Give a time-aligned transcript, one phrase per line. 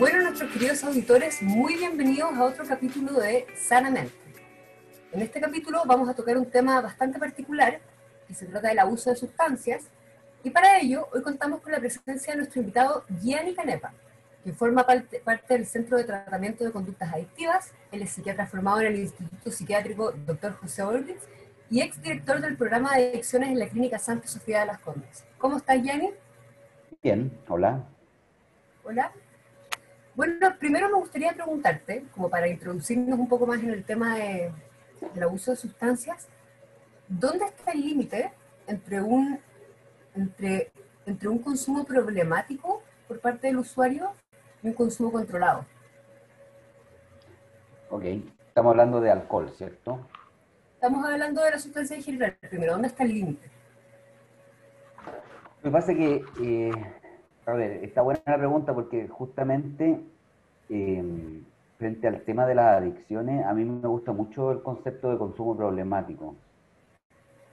[0.00, 4.14] Bueno, nuestros queridos auditores, muy bienvenidos a otro capítulo de Sanamente.
[5.12, 7.82] En este capítulo vamos a tocar un tema bastante particular,
[8.26, 9.90] que se trata del abuso de sustancias,
[10.42, 13.92] y para ello hoy contamos con la presencia de nuestro invitado Gianni Canepa,
[14.42, 18.86] que forma parte, del Centro de Tratamiento de Conductas Adictivas, él es psiquiatra formado en
[18.94, 20.54] el Instituto Psiquiátrico Dr.
[20.54, 21.20] José Olrich
[21.68, 25.26] y exdirector del programa de adicciones en la Clínica Santa Sofía de las Condes.
[25.36, 26.08] ¿Cómo estás, Gianni?
[27.02, 27.84] Bien, hola.
[28.82, 29.12] Hola.
[30.14, 35.22] Bueno, primero me gustaría preguntarte, como para introducirnos un poco más en el tema del
[35.22, 36.28] abuso de sustancias,
[37.08, 38.32] ¿dónde está el límite
[38.66, 39.38] entre un,
[40.14, 40.72] entre,
[41.06, 44.12] entre un consumo problemático por parte del usuario
[44.62, 45.64] y un consumo controlado?
[47.88, 48.04] Ok,
[48.48, 50.06] estamos hablando de alcohol, ¿cierto?
[50.74, 52.36] Estamos hablando de la sustancia en general.
[52.48, 53.50] Primero, ¿dónde está el límite?
[55.62, 56.72] Que pasa que eh,
[57.46, 60.00] a ver, está buena la pregunta porque justamente
[60.68, 61.42] em,
[61.78, 65.56] frente al tema de las adicciones, a mí me gusta mucho el concepto de consumo
[65.56, 66.36] problemático,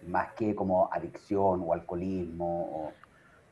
[0.07, 2.91] más que como adicción o alcoholismo o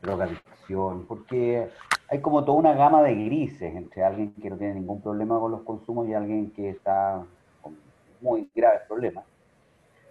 [0.02, 1.70] drogadicción, porque
[2.10, 5.52] hay como toda una gama de grises entre alguien que no tiene ningún problema con
[5.52, 7.24] los consumos y alguien que está
[7.62, 7.78] con
[8.22, 9.26] muy graves problemas.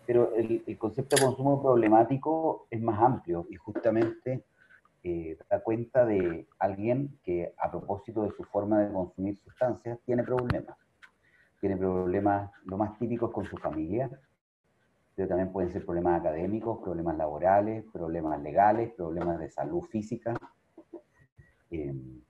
[0.06, 4.42] Pero el, el concepto de consumo problemático es más amplio y justamente
[5.06, 10.24] eh, da cuenta de alguien que a propósito de su forma de consumir sustancias tiene
[10.24, 10.78] problemas.
[11.60, 14.10] Tiene problemas, lo más típicos con su familia,
[15.14, 20.34] pero también pueden ser problemas académicos, problemas laborales, problemas legales, problemas de salud física.
[21.70, 22.22] Em,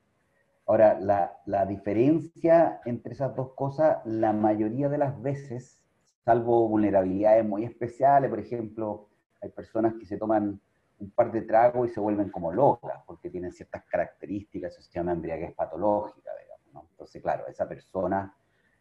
[0.66, 5.80] ahora, la, la, diferencia entre esas dos cosas, la mayoría de las veces,
[6.24, 9.08] salvo vulnerabilidades muy especiales, por ejemplo,
[9.40, 10.60] hay personas que se toman
[10.98, 14.92] un par de tragos y se vuelven como locas, porque tienen ciertas características, eso se
[14.92, 16.90] llama embriaguez patológica, digamos.
[16.90, 18.34] Entonces, claro, esa persona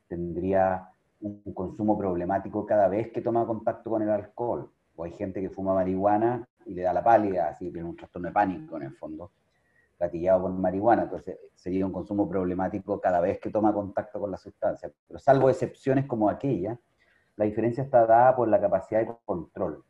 [0.08, 0.90] tendría
[1.22, 4.72] un consumo problemático cada vez que toma contacto con el alcohol.
[4.96, 8.28] O hay gente que fuma marihuana y le da la pálida, así tiene un trastorno
[8.28, 9.32] de pánico en el fondo,
[10.00, 14.38] gatillado por marihuana, entonces sería un consumo problemático cada vez que toma contacto con la
[14.38, 14.92] sustancia.
[15.08, 16.80] Pero salvo excepciones como aquella,
[17.36, 19.84] la diferencia está dada por la capacidad de control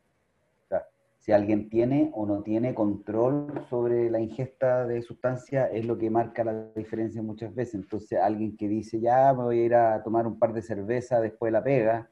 [1.24, 6.10] si alguien tiene o no tiene control sobre la ingesta de sustancia es lo que
[6.10, 7.76] marca la diferencia muchas veces.
[7.76, 11.22] Entonces, alguien que dice, ya me voy a ir a tomar un par de cerveza
[11.22, 12.10] después de la pega,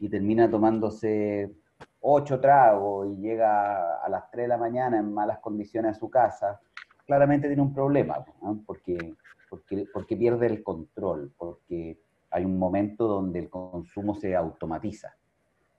[0.00, 1.54] y termina tomándose
[2.00, 6.10] ocho tragos y llega a las 3 de la mañana en malas condiciones a su
[6.10, 6.60] casa,
[7.06, 8.24] claramente tiene un problema,
[8.66, 9.14] porque,
[9.48, 12.00] porque, porque pierde el control, porque
[12.32, 15.14] hay un momento donde el consumo se automatiza.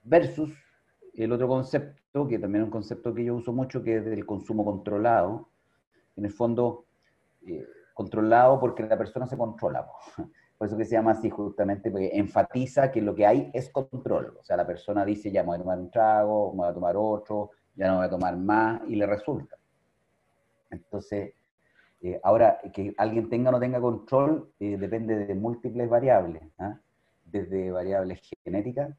[0.06, 0.65] Versus
[1.18, 4.26] el otro concepto, que también es un concepto que yo uso mucho, que es el
[4.26, 5.50] consumo controlado.
[6.16, 6.86] En el fondo,
[7.46, 9.88] eh, controlado porque la persona se controla.
[10.58, 14.38] Por eso que se llama así justamente, porque enfatiza que lo que hay es control.
[14.40, 16.74] O sea, la persona dice, ya me voy a tomar un trago, me voy a
[16.74, 19.58] tomar otro, ya no voy a tomar más, y le resulta.
[20.72, 21.34] Entonces,
[22.02, 26.80] eh, ahora, que alguien tenga o no tenga control eh, depende de múltiples variables, ¿ah?
[27.26, 28.96] desde variables genéticas,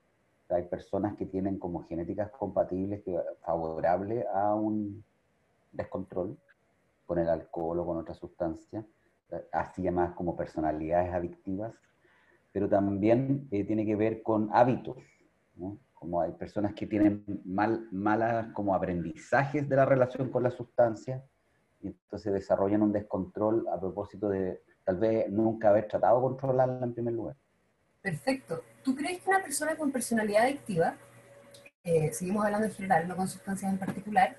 [0.48, 3.02] hay personas que tienen como genéticas compatibles
[3.40, 5.04] favorables a un
[5.72, 6.38] descontrol
[7.04, 8.84] con el alcohol o con otra sustancia,
[9.52, 11.74] así llamadas como personalidades adictivas,
[12.52, 14.96] pero también eh, tiene que ver con hábitos,
[15.94, 21.24] como hay personas que tienen mal, malas como aprendizajes de la relación con la sustancia,
[21.80, 26.84] y entonces desarrollan un descontrol a propósito de tal vez nunca haber tratado de controlarla
[26.84, 27.36] en primer lugar.
[28.06, 28.62] Perfecto.
[28.84, 30.94] ¿Tú crees que una persona con personalidad adictiva,
[31.82, 34.36] eh, seguimos hablando en general, no con sustancias en particular,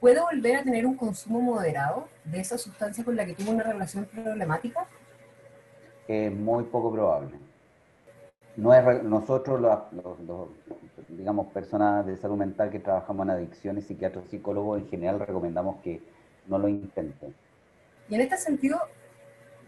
[0.00, 3.62] puede volver a tener un consumo moderado de esa sustancia con la que tuvo una
[3.62, 4.88] relación problemática?
[6.08, 7.38] Es muy poco probable.
[8.56, 10.48] No es, nosotros, los,
[11.10, 16.02] digamos, personas de salud mental que trabajamos en adicciones, psiquiatros, psicólogos, en general recomendamos que
[16.48, 17.36] no lo intenten.
[18.08, 18.80] Y en este sentido,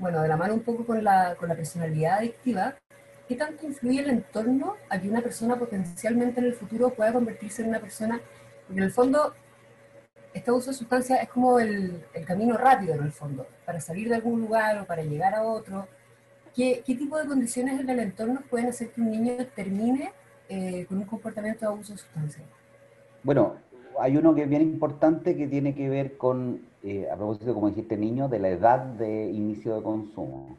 [0.00, 2.74] bueno, de la mano un poco con la, con la personalidad adictiva,
[3.32, 7.62] ¿qué tanto influye el entorno a que una persona potencialmente en el futuro pueda convertirse
[7.62, 8.20] en una persona?
[8.70, 9.32] En el fondo,
[10.34, 14.16] este uso de sustancias es como el, camino rápido en el fondo, para salir de
[14.16, 15.88] algún lugar o para llegar a otro.
[16.54, 20.12] ¿Qué, qué tipo de condiciones en el entorno pueden hacer que un niño termine
[20.50, 22.44] eh, con un comportamiento de abuso de sustancias?
[23.22, 23.56] Bueno,
[23.98, 27.70] hay uno que es bien importante que tiene que ver con, eh, a propósito, como
[27.70, 30.58] dijiste, niño, de la edad de inicio de consumo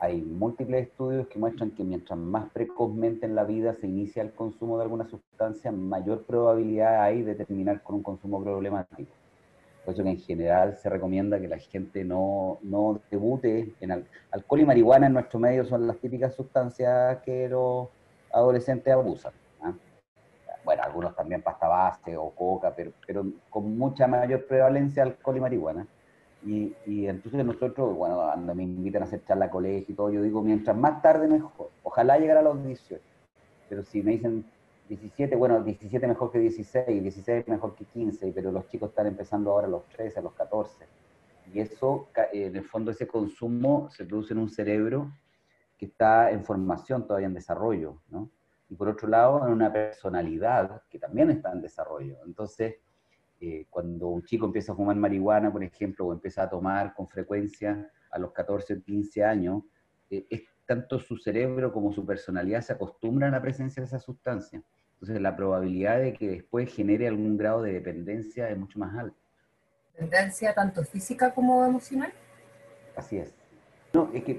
[0.00, 4.32] hay múltiples estudios que muestran que mientras más precozmente en la vida se inicia el
[4.32, 9.12] consumo de alguna sustancia, mayor probabilidad hay de terminar con un consumo problemático.
[9.84, 14.60] Por eso que en general se recomienda que la gente no, no debute en alcohol
[14.60, 17.88] y marihuana en nuestro medio son las típicas sustancias que los
[18.32, 19.32] adolescentes abusan.
[19.62, 19.72] ¿ah?
[20.64, 25.40] Bueno, algunos también pasta base o coca, pero, pero con mucha mayor prevalencia alcohol y
[25.40, 25.86] marihuana.
[26.42, 30.22] Y, y, entonces nosotros, bueno, cuando me invitan a hacer charla colegio y todo, yo
[30.22, 31.70] digo, mientras más tarde mejor.
[31.82, 33.02] Ojalá llegar a los 18.
[33.68, 34.44] Pero si me dicen
[34.88, 39.52] 17, bueno, 17 mejor que 16, 16 mejor que 15, pero los chicos están empezando
[39.52, 40.86] ahora a los 13, a los 14.
[41.52, 45.12] Y eso, en el fondo, ese consumo se produce en un cerebro
[45.78, 48.30] que está en formación, todavía en desarrollo, ¿no?
[48.68, 52.18] Y por otro lado, en una personalidad que también está en desarrollo.
[52.24, 52.76] Entonces,
[53.40, 57.08] eh, cuando un chico empieza a fumar marihuana, por ejemplo, o empieza a tomar con
[57.08, 59.62] frecuencia a los 14 o 15 años,
[60.10, 63.98] eh, es tanto su cerebro como su personalidad se acostumbran a la presencia de esa
[63.98, 64.62] sustancia.
[64.92, 69.16] Entonces la probabilidad de que después genere algún grado de dependencia es mucho más alta.
[69.94, 72.12] ¿Dependencia tanto física como emocional?
[72.94, 73.34] Así es.
[73.94, 74.38] No, es que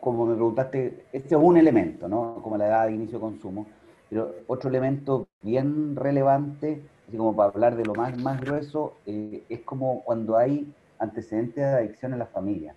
[0.00, 2.40] como me preguntaste, este es un elemento, ¿no?
[2.42, 3.66] Como la edad de inicio de consumo,
[4.10, 9.42] pero otro elemento bien relevante así como para hablar de lo más, más grueso, eh,
[9.48, 12.72] es como cuando hay antecedentes de adicción en la familia.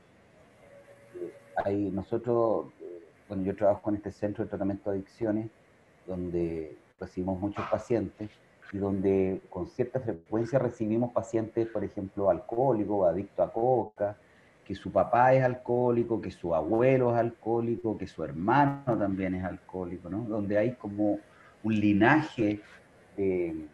[1.68, 5.52] Eh, nosotros, eh, bueno, yo trabajo en este centro de tratamiento de adicciones,
[6.08, 8.32] donde recibimos muchos pacientes
[8.72, 14.18] y donde con cierta frecuencia recibimos pacientes, por ejemplo, alcohólicos, adictos a coca,
[14.66, 19.44] que su papá es alcohólico, que su abuelo es alcohólico, que su hermano también es
[19.44, 20.24] alcohólico, ¿no?
[20.24, 21.20] Donde hay como
[21.62, 22.62] un linaje
[23.16, 23.68] de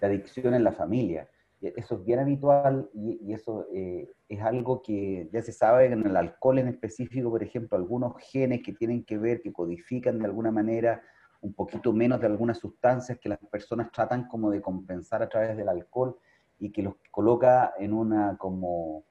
[0.00, 1.28] de adicción en la familia.
[1.60, 6.16] Eso es bien habitual y, eso eh, es algo que ya se sabe en el
[6.16, 10.52] alcohol en específico, por ejemplo, algunos genes que tienen que ver, que codifican de alguna
[10.52, 11.02] manera
[11.40, 15.56] un poquito menos de algunas sustancias que las personas tratan como de compensar a través
[15.56, 16.16] del alcohol
[16.60, 19.04] y que los coloca en una como,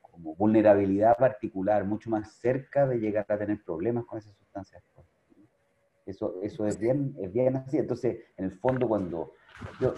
[0.00, 4.82] como vulnerabilidad particular, mucho más cerca de llegar a tener problemas con esas sustancias.
[6.04, 7.78] Eso, eso es, bien, es bien así.
[7.78, 9.32] Entonces, en el fondo, cuando
[9.80, 9.94] yo,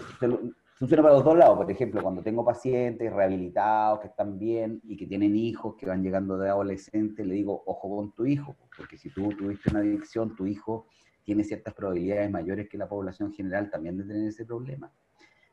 [0.75, 1.57] funciona para los dos lados.
[1.57, 6.03] Por ejemplo, cuando tengo pacientes rehabilitados que están bien y que tienen hijos que van
[6.03, 10.35] llegando de adolescentes, le digo, ojo con tu hijo, porque si tú tuviste una adicción,
[10.35, 10.87] tu hijo
[11.23, 14.91] tiene ciertas probabilidades mayores que la población general también de tener ese problema.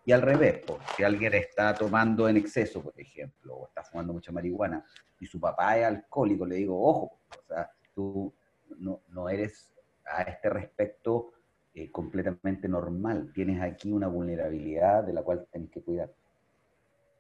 [0.05, 0.63] Y al revés,
[0.97, 4.85] si alguien está tomando en exceso, por ejemplo, o está fumando mucha marihuana,
[5.21, 8.35] y su papá es alcohólico, le digo, ojo, o sea, tú
[8.79, 9.73] no, no eres
[10.05, 11.33] a este respecto
[11.75, 13.33] eh, completamente normal.
[13.33, 16.13] Tienes aquí una vulnerabilidad de la cual tienes que cuidar.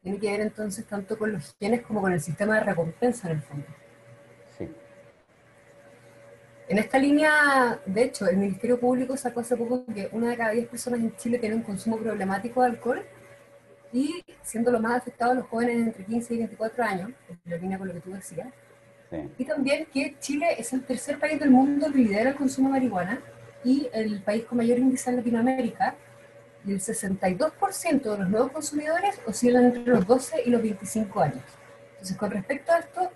[0.02, 3.36] Tiene que ver entonces tanto con los genes como con el sistema de recompensa en
[3.36, 3.66] el fondo.
[4.58, 4.68] Sí.
[6.68, 10.50] En esta línea, de hecho, el Ministerio Público sacó hace poco que una de cada
[10.50, 13.02] diez personas en Chile tiene un consumo problemático de alcohol
[13.90, 17.78] y siendo lo más afectados los jóvenes entre 15 y 24 años, en la línea
[17.78, 18.48] con lo que tú decías.
[19.38, 22.72] Y también que Chile es el tercer país del mundo que lidera el consumo de
[22.72, 23.20] marihuana
[23.64, 25.96] y el país con mayor índice en Latinoamérica,
[26.64, 31.42] y el 62% de los nuevos consumidores oscilan entre los 12 y los 25 años.
[31.92, 33.10] Entonces, con respecto a esto,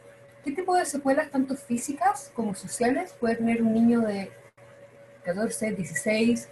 [0.44, 4.32] ¿qué tipo de secuelas, tanto físicas como sociales, puede tener un niño de
[5.24, 6.48] 14, 16,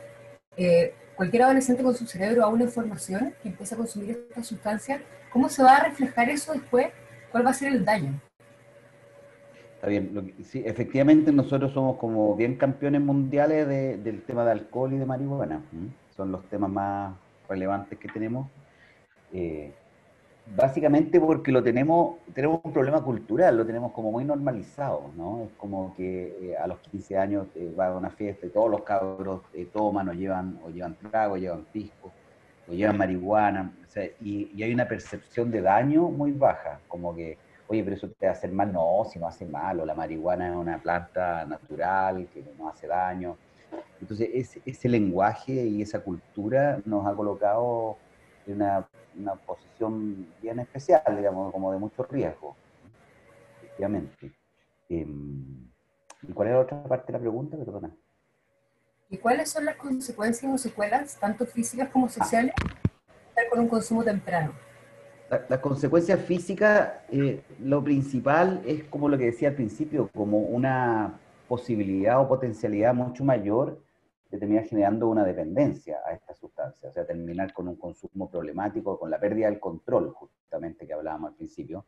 [0.56, 5.02] eh, cualquier adolescente con su cerebro aún en formación que empieza a consumir esta sustancia?
[5.30, 6.88] ¿Cómo se va a reflejar eso después?
[7.30, 8.21] ¿Cuál va a ser el daño?
[9.87, 10.35] Bien.
[10.45, 13.69] sí, efectivamente nosotros somos como bien campeones mundiales
[14.03, 15.62] del tema de alcohol y de marihuana.
[16.17, 17.14] Son los temas más
[17.49, 18.49] relevantes que tenemos.
[19.33, 19.73] Eh,
[20.55, 25.43] básicamente porque lo tenemos, tenemos un problema cultural, lo tenemos como muy normalizado, ¿no?
[25.45, 28.71] Es como que eh, a los 15 años eh, va a una fiesta y todos
[28.71, 32.12] los cabros toman o llevan, o llevan trago, o llevan pisco,
[32.69, 33.73] o llevan marihuana,
[34.21, 38.26] y, y hay una percepción de daño muy baja, como que oye, pero eso te
[38.26, 38.73] va a hacer mal.
[38.73, 42.87] No, si no hace mal, o la marihuana es una planta natural que no hace
[42.87, 43.37] daño.
[44.00, 47.97] Entonces, ese, ese lenguaje y esa cultura nos ha colocado
[48.47, 52.56] en una, una, posición bien especial, digamos, como de mucho riesgo,
[53.56, 54.33] efectivamente.
[54.88, 55.68] Em,
[56.23, 57.56] ¿Y cuál es la otra parte de la pregunta?
[57.56, 57.90] Perdona.
[59.11, 62.54] ¿Y cuáles son las consecuencias o secuelas, tanto físicas como sociales,
[63.50, 64.52] con un consumo temprano?
[65.49, 71.19] La, consecuencia física, eh, lo principal es como lo que decía al principio, como una
[71.49, 73.81] posibilidad o potencialidad mucho mayor
[74.31, 78.99] de terminar generando una dependencia a esta sustancia, o sea, terminar con un consumo problemático,
[78.99, 81.85] con la pérdida del control, justamente que hablábamos al principio.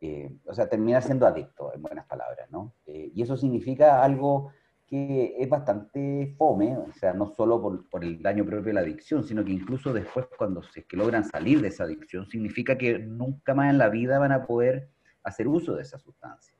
[0.00, 2.74] Eh, o sea, terminar siendo adicto, en buenas palabras, ¿no?
[2.86, 4.52] Eh, y eso significa algo
[4.86, 9.24] que es bastante fome, o sea, no solo por, el daño propio de la adicción,
[9.24, 13.70] sino que incluso después cuando se logran salir de esa adicción, significa que nunca más
[13.70, 14.88] en la vida van a poder
[15.24, 16.54] hacer uso de esa sustancia.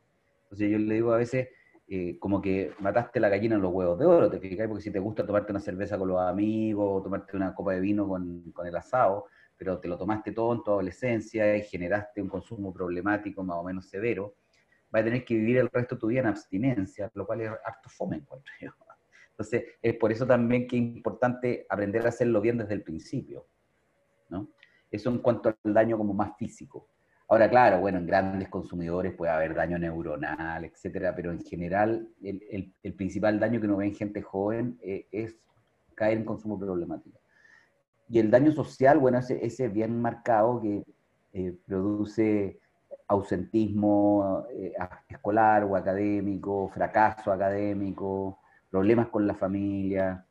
[0.45, 1.49] Entonces yo le digo a veces,
[1.87, 4.67] eh, como que mataste la gallina en los huevos de oro, ¿te fijas?
[4.67, 7.81] Porque si te gusta tomarte una cerveza con los amigos, o tomarte una copa de
[7.81, 12.21] vino con, con el asado, pero te lo tomaste todo en tu adolescencia y generaste
[12.21, 14.35] un consumo problemático más o menos severo,
[14.97, 17.51] vas a tener que vivir el resto de tu vida en abstinencia, lo cual es
[17.65, 18.71] harto fome, encuentro yo.
[19.31, 23.47] Entonces, es por eso también que es importante aprender a hacerlo bien desde el principio,
[24.31, 24.49] ¿no?
[24.91, 26.89] Eso en cuanto al daño como más físico.
[27.29, 32.73] Ahora, claro, bueno, en grandes consumidores puede haber daño neuronal, etcétera, pero en general el,
[32.83, 35.37] el, principal daño que uno ve en gente joven eh, es
[35.95, 37.21] caer en consumo problemático.
[38.09, 40.85] Y el daño social, bueno, ese, ese bien marcado que
[41.33, 42.59] eh, produce
[43.09, 44.73] ausentismo eh,
[45.09, 50.27] escolar o académico, fracaso académico, problemas con la familia,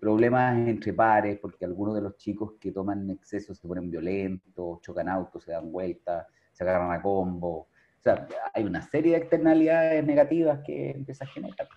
[0.00, 5.08] problemas entre pares, porque algunos de los chicos que toman exceso se ponen violentos, chocan
[5.08, 7.68] autos, se dan vueltas, se agarran a combo.
[7.98, 11.68] O sea, hay una serie de externalidades negativas que empieza a generar.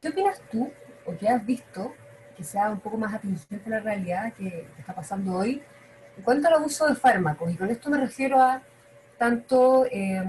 [0.00, 0.70] ¿Qué opinas tú,
[1.06, 1.92] o qué has visto,
[2.36, 5.62] que sea un poco más atingente a la realidad que, está pasando hoy,
[6.16, 7.50] en cuanto al abuso de fármacos?
[7.50, 8.62] Y con esto me refiero a
[9.18, 10.22] tanto eh,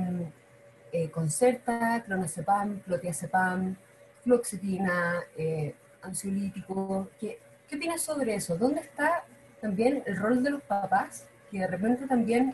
[0.91, 3.75] eh, Concerta, clonazepam, clotiazepam,
[4.23, 7.09] fluoxetina, eh, ansiolítico.
[7.19, 8.57] ¿Qué, ¿Qué opinas sobre eso?
[8.57, 9.25] ¿Dónde está
[9.61, 12.53] también el rol de los papás que de repente también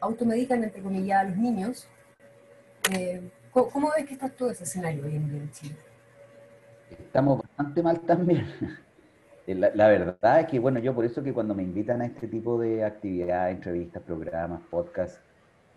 [0.00, 1.86] automedican, entre comillas, a los niños?
[2.92, 5.76] Eh, ¿cómo, ves que está todo ese escenario hoy en día en Chile?
[6.90, 8.46] Estamos bastante mal también.
[9.46, 12.58] La, verdad es que, bueno, yo por eso que cuando me invitan a este tipo
[12.58, 15.20] de actividades, entrevistas, programas, podcasts,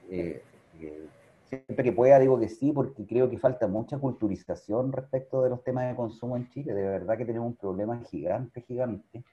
[0.10, 0.42] eh,
[0.80, 1.08] eh,
[1.46, 5.64] siempre que pueda digo que sí, porque creo que falta mucha culturización respecto de los
[5.64, 6.74] temas de consumo en Chile.
[6.74, 9.24] De verdad que tenemos un problema gigante, gigante.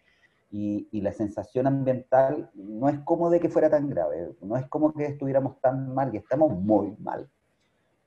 [0.51, 4.65] Y, y, la sensación ambiental no es como de que fuera tan grave, no es
[4.69, 7.29] como que estuviéramos tan mal, y estamos muy mal.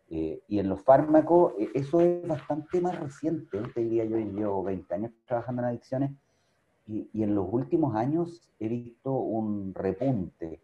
[0.09, 4.63] Eh, y en los fármacos, eh, eso es bastante más reciente, te diría yo, llevo
[4.63, 6.11] 20 años trabajando en adicciones,
[6.85, 10.61] y, y en los últimos años he visto un repunte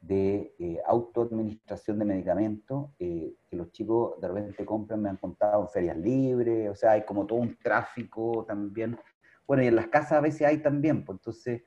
[0.00, 5.62] de eh, autoadministración de medicamentos eh, que los chicos de repente compran, me han contado
[5.62, 8.98] en ferias libres, o sea, hay como todo un tráfico también.
[9.46, 11.62] Bueno, y en las casas a veces hay también, pues entonces,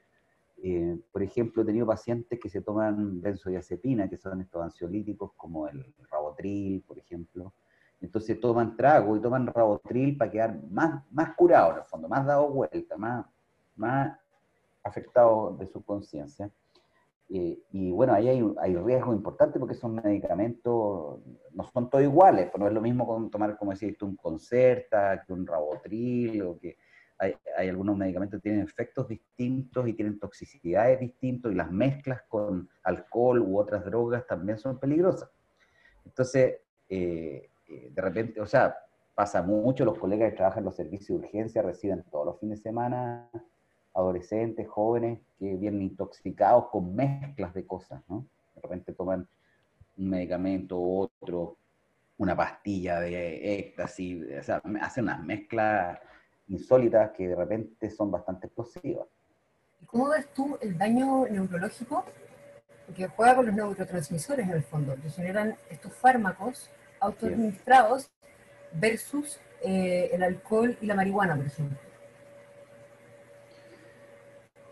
[0.61, 5.67] eh, por ejemplo, he tenido pacientes que se toman benzodiazepina, que son estos ansiolíticos como
[5.67, 7.53] el rabotril, por ejemplo.
[8.01, 12.49] Entonces toman trago y toman rabotril para quedar más, más en el fondo, más dado
[12.49, 13.25] vuelta, más,
[13.75, 14.17] más
[14.83, 16.49] afectados de su conciencia.
[17.31, 21.19] Eh, y bueno, ahí hay, hay riesgo importante porque esos medicamentos
[21.53, 24.15] no son todos iguales, pues no es lo mismo con tomar, como decís tú, un
[24.15, 26.77] Concerta, que un Rabotril, o que
[27.19, 32.23] hay, hay, algunos medicamentos que tienen efectos distintos y tienen toxicidades distintas, y las mezclas
[32.27, 35.29] con alcohol u otras drogas también son peligrosas.
[36.05, 38.75] Entonces, eh, eh, de repente, o sea,
[39.13, 42.59] pasa mucho, los colegas que trabajan en los servicios de urgencia reciben todos los fines
[42.59, 43.29] de semana
[43.93, 48.25] adolescentes, jóvenes, que vienen intoxicados con mezclas de cosas, ¿no?
[48.55, 49.27] De repente toman
[49.97, 51.57] un medicamento, otro,
[52.17, 55.99] una pastilla de éxtasis, o sea, hacen unas mezclas
[56.49, 59.07] insólitas que de repente son bastante explosivas.
[59.85, 62.03] ¿Cómo ves tú el daño neurológico
[62.95, 66.69] que juega con los neurotransmisores en el fondo, que generan estos fármacos
[66.99, 68.11] autoadministrados
[68.73, 71.77] versus eh, el alcohol y la marihuana, por ejemplo?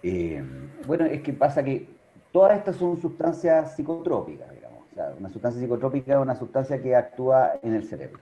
[0.04, 0.44] Eh,
[0.86, 1.88] bueno, es que pasa que
[2.32, 4.78] todas estas son sustancias psicotrópicas, digamos.
[5.20, 8.20] Una sustancia psicotrópica es una sustancia que actúa en el cerebro.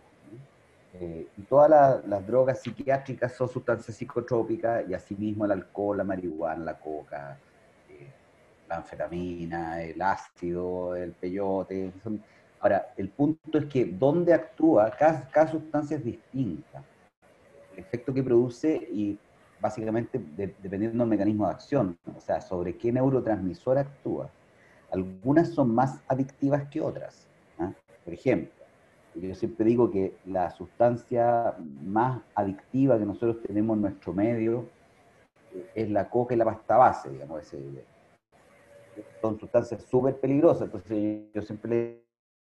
[0.94, 6.80] Eh, todas las drogas psiquiátricas son sustancias psicotrópicas y asimismo el alcohol, la marihuana, la
[6.80, 7.38] coca,
[7.90, 8.08] eh,
[8.70, 11.92] la anfetamina, el ácido, el peyote.
[12.62, 16.84] Ahora, el punto es que dónde actúa, cada, cada sustancia es distinta.
[17.74, 19.20] El efecto que produce y
[19.66, 20.20] básicamente
[20.62, 24.30] dependiendo del mecanismo de acción, o sea, sobre qué neurotransmisor actúa.
[24.92, 27.28] Algunas son más adictivas que otras.
[27.58, 27.74] ¿ah?
[28.04, 28.52] Por ejemplo,
[29.16, 34.66] yo siempre digo que la sustancia más adictiva que nosotros tenemos en nuestro medio
[35.74, 37.42] es la coca y la pasta base, digamos.
[39.22, 42.06] son sustancias súper peligrosas, entonces yo siempre le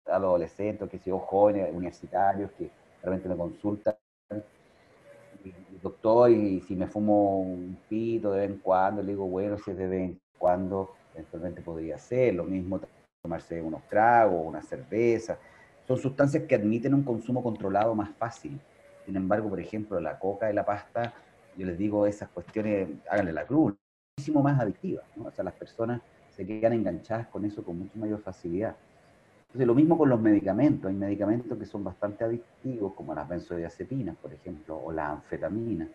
[0.07, 2.71] a los adolescentes, que sean jóvenes, universitarios, que
[3.03, 3.95] realmente me consultan,
[5.83, 9.71] doctor, y si me fumo un pito de vez en cuando, le digo, bueno, si
[9.71, 12.35] es de vez en cuando, eventualmente podría ser.
[12.35, 12.81] Lo mismo
[13.23, 15.39] tomarse unos tragos, una cerveza.
[15.87, 18.61] Son sustancias que admiten un consumo controlado más fácil.
[19.05, 21.13] Sin embargo, por ejemplo, la coca y la pasta,
[21.57, 23.75] yo les digo esas cuestiones, háganle la cruz,
[24.17, 25.05] muchísimo más adictivas.
[25.23, 28.77] O sea, las personas se quedan enganchadas con eso con mucha mayor facilidad.
[29.53, 30.89] Entonces, lo mismo con los medicamentos.
[30.89, 35.87] Hay medicamentos que son bastante adictivos, como las benzodiazepinas, por ejemplo, o la anfetamina.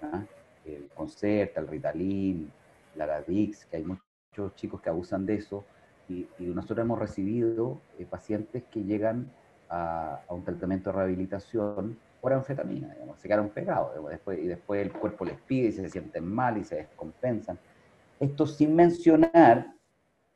[0.00, 0.22] ¿ah?
[0.64, 2.52] El Concerta, el Ritalin,
[2.94, 5.64] la Radix, que hay muchos chicos que abusan de eso.
[6.08, 9.28] Y, nosotros hemos recibido eh, pacientes que llegan
[9.68, 14.92] a, un tratamiento de rehabilitación por anfetamina, digamos, se quedaron pegados, después, y después el
[14.92, 17.58] cuerpo les pide y se sienten mal y se descompensan.
[18.20, 19.74] Esto sin mencionar,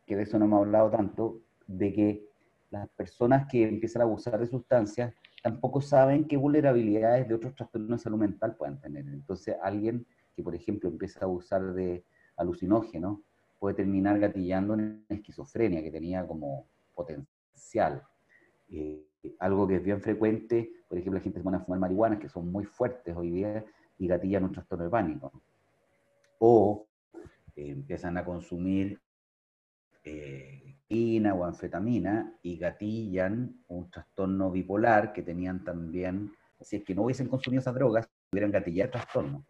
[0.05, 1.39] que de eso no hemos hablado tanto,
[1.69, 2.28] de que
[2.71, 7.99] las personas que empiezan a abusar de sustancias tampoco saben qué vulnerabilidades de otros trastornos
[7.99, 9.07] de salud mental pueden tener.
[9.07, 12.05] Entonces, alguien que, por ejemplo, empieza a abusar de
[12.37, 13.21] alucinógenos
[13.59, 18.03] puede terminar gatillando en esquizofrenia, que tenía como potencial.
[18.71, 19.05] Eh,
[19.41, 22.29] algo que es bien frecuente, por ejemplo, la gente se pone a fumar marihuana, que
[22.29, 23.65] son muy fuertes hoy día,
[23.99, 25.43] y gatillan un trastorno de pánico.
[26.39, 26.87] O
[27.57, 29.01] eh, empiezan a consumir
[30.05, 30.58] eh,
[30.91, 37.29] o anfetamina y gatillan un trastorno bipolar que tenían también, si es que no hubiesen
[37.29, 39.45] consumido esas drogas, hubieran gatillado trastorno.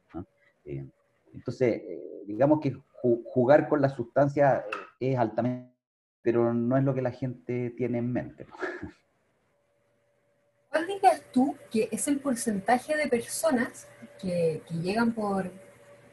[0.64, 0.84] Eh,
[1.32, 4.64] entonces, eh, digamos que jugar con la sustancia
[4.98, 5.72] es altamente,
[6.22, 8.46] pero no es lo que la gente tiene en mente.
[10.70, 13.86] ¿Cuál dirías tú que es el porcentaje de personas
[14.20, 15.50] que, que llegan por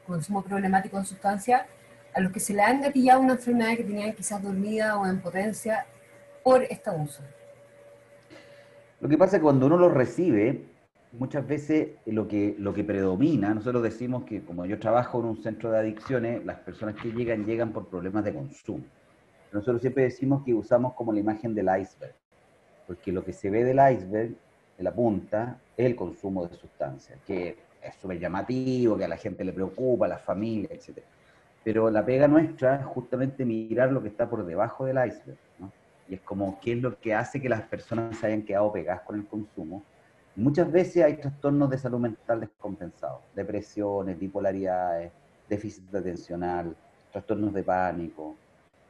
[0.06, 1.66] consumo problemático de sustancias
[2.16, 5.20] a los que se le han gatillado una enfermedad que tenían quizás dormida o en
[5.20, 5.86] potencia
[6.44, 7.22] por este abuso?
[9.02, 10.64] Lo que pasa es que cuando uno lo recibe,
[11.12, 15.44] muchas veces lo que, lo que predomina, nosotros decimos que como yo trabajo en un
[15.44, 18.86] centro de adicciones, las personas que llegan llegan por problemas de consumo.
[19.52, 22.16] Nosotros siempre decimos que usamos como la imagen del iceberg,
[22.88, 24.32] porque lo que se ve del iceberg,
[24.78, 29.18] de la punta, es el consumo de sustancias, que es súper llamativo, que a la
[29.18, 31.08] gente le preocupa, a las familias, etcétera
[31.66, 35.72] pero la pega nuestra es justamente mirar lo que está por debajo del iceberg, ¿no?
[36.08, 39.02] Y es como qué es lo que hace que las personas se hayan quedado pegadas
[39.02, 39.84] con el consumo.
[40.36, 45.12] Muchas veces hay trastornos de salud mental descompensados, depresiones, bipolaridades,
[45.50, 46.76] déficit atencional,
[47.12, 48.36] trastornos de pánico,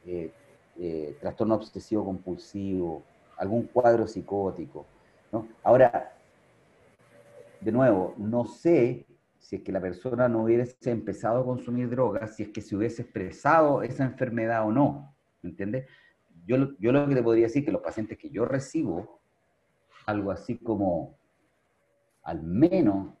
[0.04, 0.30] eh,
[0.78, 3.02] eh, trastorno obsesivo compulsivo,
[3.38, 4.84] algún cuadro psicótico.
[5.32, 5.48] ¿no?
[5.62, 6.12] Ahora,
[7.58, 9.06] de nuevo, no sé
[9.46, 12.74] si es que la persona no hubiese empezado a consumir drogas, si es que se
[12.74, 15.86] hubiese expresado esa enfermedad o no, ¿me entiendes?
[16.44, 19.20] Yo, yo lo que te podría decir que los pacientes que yo recibo,
[20.04, 21.16] algo así como
[22.24, 23.14] al menos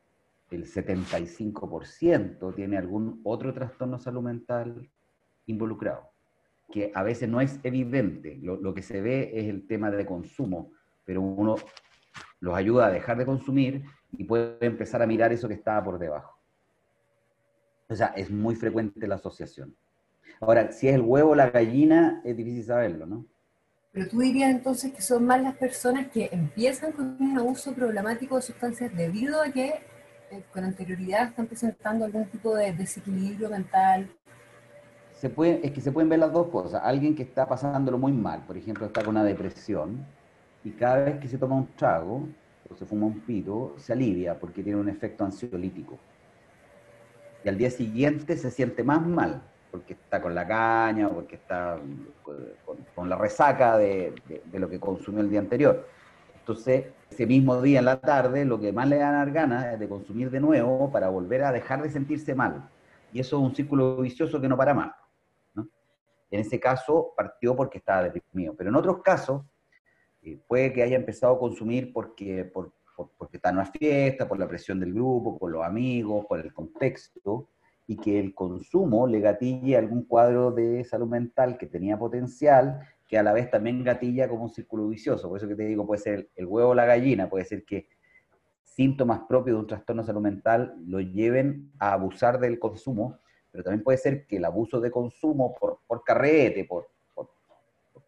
[0.50, 4.90] el 75% tiene algún otro trastorno salud mental
[5.46, 6.10] involucrado,
[6.72, 10.04] que a veces no es evidente, lo, lo que se ve es el tema de
[10.04, 10.72] consumo,
[11.04, 11.54] pero uno
[12.40, 13.84] los ayuda a dejar de consumir
[14.18, 16.38] y puede empezar a mirar eso que estaba por debajo.
[17.88, 19.74] O sea, es muy frecuente la asociación.
[20.40, 23.26] Ahora, si es el huevo o la gallina, es difícil saberlo, ¿no?
[23.92, 28.36] Pero tú dirías entonces que son más las personas que empiezan con un abuso problemático
[28.36, 29.68] de sustancias debido a que
[30.30, 34.10] eh, con anterioridad están presentando algún tipo de desequilibrio mental.
[35.14, 36.82] Se puede, es que se pueden ver las dos cosas.
[36.84, 40.04] Alguien que está pasándolo muy mal, por ejemplo, está con una depresión,
[40.62, 42.28] y cada vez que se toma un trago,
[42.70, 45.98] o se fuma un pito, se alivia porque tiene un efecto ansiolítico.
[47.44, 51.36] Y al día siguiente se siente más mal, porque está con la caña o porque
[51.36, 51.78] está
[52.94, 54.14] con, la resaca de,
[54.52, 55.86] lo que consumió el día anterior.
[56.40, 59.78] Entonces, ese mismo día en la tarde, lo que más le da dar ganas es
[59.78, 62.68] de consumir de nuevo para volver a dejar de sentirse mal.
[63.12, 64.92] Y eso es un círculo vicioso que no para más.
[66.30, 68.54] En ese caso, partió porque estaba deprimido.
[68.56, 69.42] Pero en otros casos,
[70.34, 72.72] puede que haya empezado a consumir porque, por,
[73.16, 76.52] porque está en una fiesta, por la presión del grupo, por los amigos, por el
[76.52, 77.48] contexto,
[77.86, 83.16] y que el consumo le gatille algún cuadro de salud mental que tenía potencial, que
[83.16, 85.28] a la vez también gatilla como un círculo vicioso.
[85.28, 87.88] Por eso que te digo, puede ser el huevo o la gallina, puede ser que
[88.64, 93.62] síntomas propios de un trastorno de salud mental lo lleven a abusar del consumo, pero
[93.62, 96.95] también puede ser que el abuso de consumo por, por carrete, por, por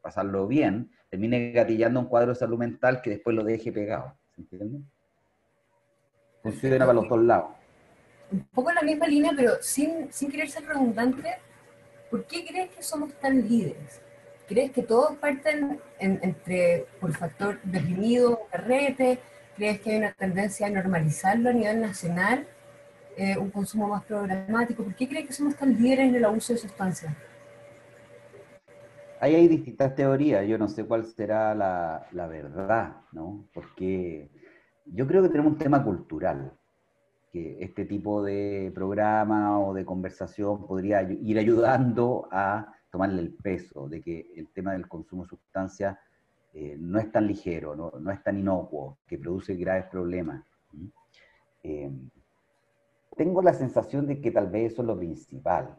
[0.09, 4.17] pasarlo bien, termine gatillando un cuadro de salud mental que después lo deje pegado.
[4.35, 4.81] ¿Se entiende?
[6.43, 7.51] Funciona para los dos lados.
[8.33, 11.29] Un poco en la misma línea, pero sin, sin querer ser redundante,
[12.11, 14.01] ¿por qué crees que somos tan líderes?
[14.47, 19.19] ¿Crees que todos parten entre por factor deprimido, carrete?
[19.57, 22.47] ¿Crees que hay una tendencia a normalizarlo a nivel nacional?
[23.15, 24.85] Eh, un consumo más programático.
[24.85, 27.13] ¿Por qué crees que somos tan líderes en el abuso de sustancias?
[29.21, 33.49] Ahí hay distintas teorías, yo no sé cuál será la, verdad, ¿no?
[33.53, 34.31] Porque
[34.87, 36.53] yo creo que tenemos un tema cultural,
[37.33, 43.89] que este tipo de programa o de conversación podría ir ayudando a tomarle el peso
[43.89, 45.99] de que el tema del consumo de sustancias
[46.55, 50.45] eh, no es tan ligero, no, es tan inocuo, que produce graves problemas.
[51.63, 51.91] Eh,
[53.17, 55.77] tengo la sensación de que tal vez eso es lo principal.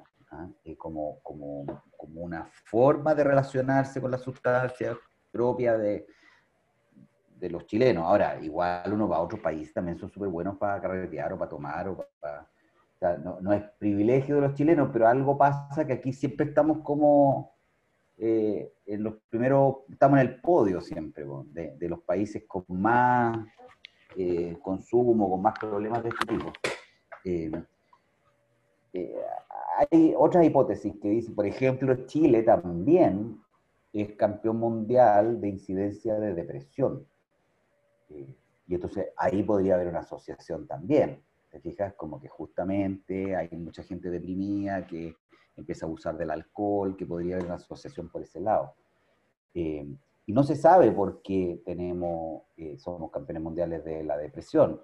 [0.63, 1.65] Eh, como, como,
[1.97, 4.97] como, una forma de relacionarse con la sustancia
[5.31, 6.05] propia de,
[7.35, 8.05] de los chilenos.
[8.05, 11.49] Ahora, igual uno va a otros países, también son súper buenos para carretear o para
[11.49, 12.47] tomar o para
[13.01, 17.55] no, es privilegio de los chilenos, pero algo pasa que aquí siempre estamos como
[18.17, 23.37] eh, en los primeros, estamos en el podio siempre, de, los países con más
[24.17, 26.51] eh, consumo, con más problemas de este tipo.
[27.23, 27.51] Eh,
[29.79, 33.39] hay otras hipótesis que dicen, por ejemplo, Chile también
[33.93, 37.05] es campeón mundial de incidencia de depresión.
[38.67, 41.23] y entonces ahí podría haber una asociación también.
[41.49, 41.93] ¿Te fijas?
[41.95, 45.15] Como que justamente hay mucha gente deprimida que
[45.57, 48.75] empieza a abusar del alcohol, que podría haber una asociación por ese lado.
[49.53, 49.87] Eh,
[50.25, 54.79] y no se sabe por qué tenemos, eh, somos campeones mundiales de la depresión.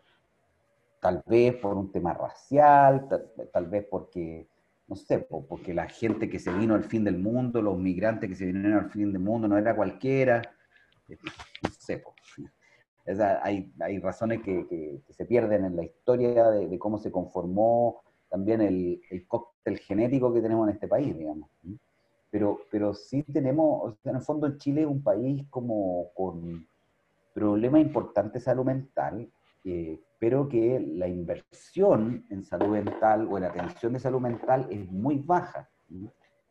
[0.99, 3.07] Tal vez por un tema racial,
[3.53, 4.47] tal, vez porque,
[4.87, 8.35] no sé, porque la gente que se vino al fin del mundo, los migrantes que
[8.35, 10.41] se vinieron al fin del mundo, no era cualquiera.
[11.09, 11.17] Eh,
[11.63, 12.03] no sé,
[13.43, 19.01] hay, hay, razones que, se pierden en la historia de, cómo se conformó también el,
[19.09, 21.49] el, cóctel genético que tenemos en este país, digamos.
[22.29, 26.67] Pero, pero sí tenemos, en el fondo Chile es un país como con
[27.33, 29.29] problemas importantes de salud mental,
[29.63, 34.91] eh, pero que la inversión en salud mental o en atención de salud mental es
[34.91, 35.69] muy baja.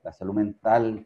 [0.05, 1.05] La salud mental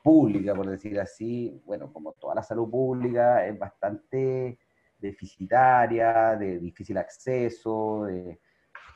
[0.00, 4.60] pública, por decir así, bueno, como toda la salud pública, es bastante
[4.96, 8.38] deficitaria, de difícil acceso, de,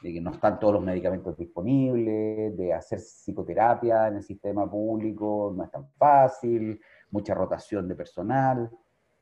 [0.01, 5.65] que no están todos los medicamentos disponibles, de hacer psicoterapia en el sistema público no
[5.65, 8.71] es tan fácil, mucha rotación de personal,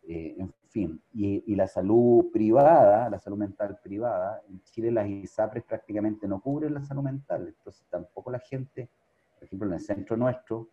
[0.07, 6.29] eh, en Y, la salud privada, la salud mental privada, en Chile las ISAPRES prácticamente
[6.29, 8.91] no cubren la salud mental, entonces tampoco la gente,
[9.35, 10.69] por ejemplo en el centro nuestro,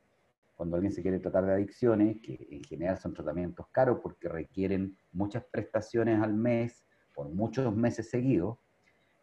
[0.55, 4.97] cuando alguien se quiere tratar de adicciones, que en general son tratamientos caros porque requieren
[5.13, 6.83] muchas prestaciones al mes
[7.15, 8.57] por muchos meses seguidos,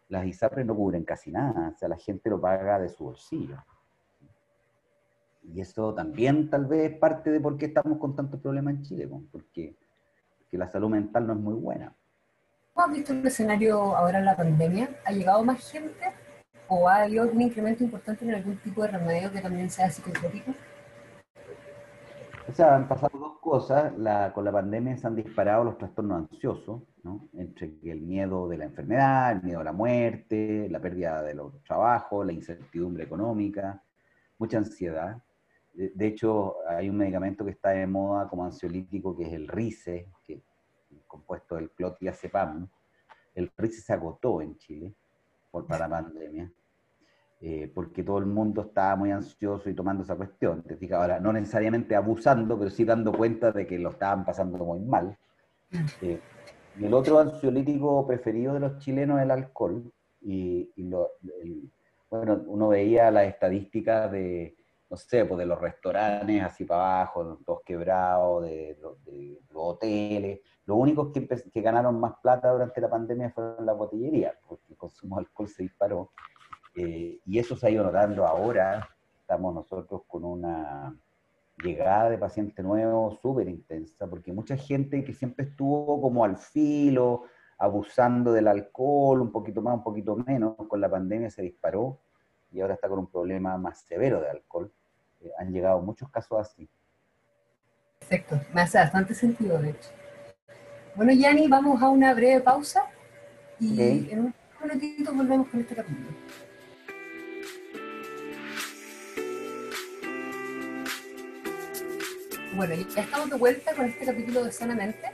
[0.09, 3.59] las ISAPRES no cubren casi nada, o sea, la gente lo paga de su bolsillo.
[5.43, 8.83] Y eso también tal vez es parte de por qué estamos con tantos problemas en
[8.83, 9.77] Chile, porque,
[10.51, 11.95] porque la salud mental no es muy buena.
[12.73, 14.91] ¿Cómo has visto el escenario ahora en la pandemia?
[15.05, 16.13] ¿Ha llegado más gente
[16.67, 20.53] o ha habido un incremento importante en algún tipo de remedio que también sea psicotrópico?
[22.49, 23.93] O sea, han pasado dos cosas.
[24.35, 27.29] con la pandemia se han disparado los trastornos ansiosos, ¿no?
[27.35, 31.63] entre el miedo de la enfermedad, el miedo a la muerte, la pérdida de los
[31.63, 33.85] trabajos, la incertidumbre económica,
[34.39, 35.23] mucha ansiedad.
[35.73, 40.09] De, hecho, hay un medicamento que está de moda como ansiolítico que es el RICE,
[40.25, 40.43] que es
[41.07, 42.69] compuesto del clotiazepam.
[43.35, 44.93] El RICE se agotó en Chile
[45.51, 46.53] por para la pandemia.
[47.43, 50.63] Eh, porque todo el mundo estaba muy ansioso y tomando esa cuestión.
[50.63, 54.59] Te fijas, ahora, no necesariamente abusando, pero sí dando cuenta de que lo estaban pasando
[54.59, 55.17] muy mal.
[56.03, 56.19] Eh,
[56.79, 59.93] y el otro ansiolítico preferido de los chilenos es el alcohol.
[60.23, 60.69] Y,
[62.11, 64.57] bueno, uno veía las estadísticas de,
[64.91, 70.41] no sé, pues de los restaurantes así para abajo, todos quebrados, de, de, los hoteles.
[70.67, 75.17] Los únicos que, ganaron más plata durante la pandemia fueron las botillerías, porque el consumo
[75.17, 76.11] de alcohol se disparó.
[76.75, 78.89] Eh, y eso se ha ido notando ahora.
[79.21, 80.93] Estamos nosotros con una
[81.63, 87.27] llegada de pacientes nuevos súper intensa, porque mucha gente que siempre estuvo como al filo,
[87.59, 92.01] abusando del alcohol, un poquito más, un poquito menos, con la pandemia se disparó
[92.51, 94.73] y ahora está con un problema más severo de alcohol.
[95.21, 96.69] Eh, han llegado muchos casos así.
[97.99, 99.91] Perfecto, me hace bastante sentido, de hecho.
[100.95, 102.83] Bueno, Yanni, vamos a una breve pausa
[103.61, 106.09] y en un minutito volvemos con este capítulo.
[112.57, 115.13] Bueno, ya estamos de vuelta con este capítulo de Sanamente.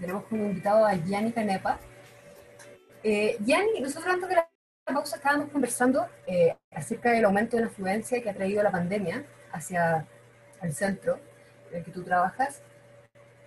[0.00, 1.78] Tenemos como invitado a Gianni Canepa.
[3.04, 4.48] Eh, Gianni, nosotros antes de la
[4.84, 9.24] pausa estábamos conversando eh, acerca del aumento de la afluencia que ha traído la pandemia
[9.52, 10.06] hacia
[10.62, 11.18] el centro
[11.70, 12.62] en el que tú trabajas.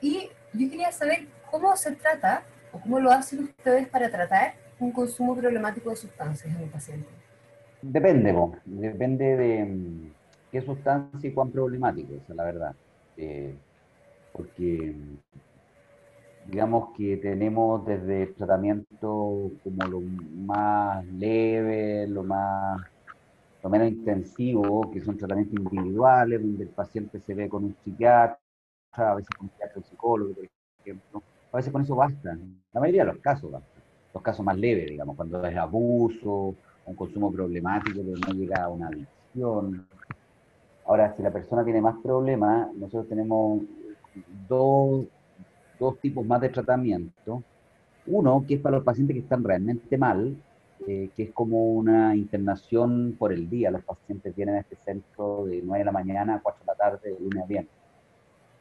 [0.02, 4.92] Y yo quería saber cómo se trata o cómo lo hacen ustedes para tratar un
[4.92, 7.08] consumo problemático de sustancias en un paciente.
[7.82, 10.14] Depende, depende de mm,
[10.52, 12.76] qué sustancia y cuán problemático, es la verdad.
[13.18, 13.56] Eh,
[14.34, 14.96] porque
[16.48, 22.82] digamos que tenemos desde tratamiento como lo más leve, lo más
[23.66, 28.38] lo menos intensivo, que son tratamientos individuales, donde el paciente se ve con un psiquiatra,
[28.92, 30.46] a veces con un psiquiatra psicólogo, por
[30.84, 31.24] ejemplo.
[31.52, 32.38] A veces con eso basta.
[32.74, 33.82] La mayoría de los casos basta.
[34.14, 36.54] Los casos más leves, digamos, cuando es abuso,
[36.86, 39.88] un consumo problemático que no llega a una adicción.
[40.86, 43.64] Ahora, si la persona tiene más problemas, nosotros tenemos
[44.48, 45.08] dos,
[45.80, 47.42] dos tipos más de tratamiento.
[48.06, 50.38] Uno, que es para los pacientes que están realmente mal,
[50.88, 53.72] eh, que es como una internación por el día.
[53.72, 56.76] Los pacientes vienen a este centro de 9 de la mañana a 4 de la
[56.76, 57.72] tarde, de lunes a viernes.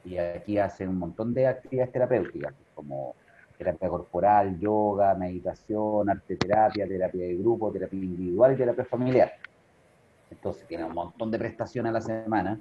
[0.05, 3.14] Y aquí hacen un montón de actividades terapéuticas, como
[3.57, 9.33] terapia corporal, yoga, meditación, arte terapia, terapia de grupo, terapia individual y terapia familiar.
[10.31, 12.61] Entonces tiene un montón de prestaciones a la semana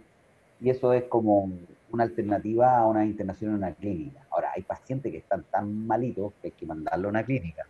[0.59, 1.49] y eso es como
[1.89, 4.25] una alternativa a una internación en una clínica.
[4.31, 7.65] Ahora, hay pacientes que están tan malitos que hay que mandarlo a una clínica.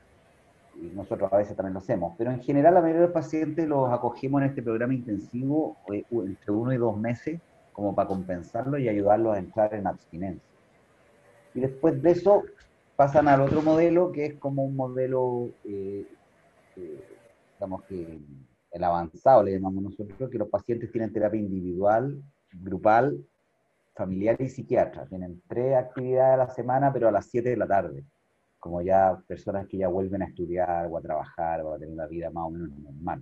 [0.76, 2.16] Y nosotros a veces también lo hacemos.
[2.18, 6.04] Pero en general la mayoría de los pacientes los acogimos en este programa intensivo eh,
[6.12, 7.40] entre uno y dos meses
[7.72, 10.44] como para compensarlo y ayudarlos a entrar en abstinencia.
[11.54, 12.44] Y después de eso
[12.96, 16.08] pasan al otro modelo que es como un modelo, eh,
[16.76, 17.04] eh,
[17.56, 18.20] digamos que
[18.72, 23.24] el avanzado, le llamamos nosotros, que los pacientes tienen terapia individual, grupal,
[23.94, 25.06] familiar y psiquiatra.
[25.06, 28.04] Tienen tres actividades a la semana, pero a las 7 de la tarde,
[28.63, 32.08] como ya personas que ya vuelven a estudiar o a trabajar o a tener una
[32.08, 33.21] vida más o menos normal.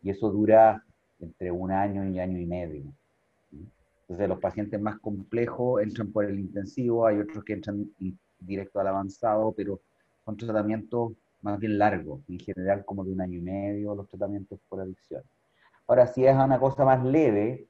[0.00, 0.82] Y eso dura
[1.18, 2.90] entre un año y año y medio.
[4.00, 7.90] Entonces los pacientes más complejos entran por el intensivo, hay otros que entran
[8.38, 9.82] directo al avanzado, pero
[10.24, 11.12] son tratamientos
[11.42, 15.22] más bien largo, en general como de un año y medio los tratamientos por adicción.
[15.88, 17.68] Ahora, si es una cosa más leve,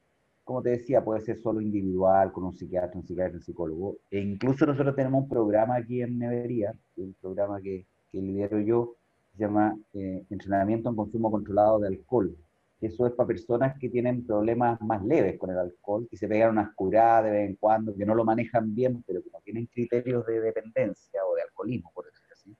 [0.50, 3.98] como te decía, puede ser solo individual, con un psiquiatra, un psiquiatra, un psicólogo.
[4.10, 8.96] E incluso nosotros tenemos un programa aquí en Nevería, un programa que, que lidero yo,
[9.32, 12.36] se llama eh, Entrenamiento en Consumo Controlado de Alcohol.
[12.80, 16.50] Eso es para personas que tienen problemas más leves con el alcohol, que se pegan
[16.50, 19.66] unas curadas de vez en cuando, que no lo manejan bien, pero que no tienen
[19.66, 22.56] criterios de dependencia o de alcoholismo, por decirlo así